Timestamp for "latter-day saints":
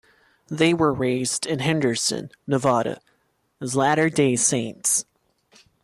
3.75-5.05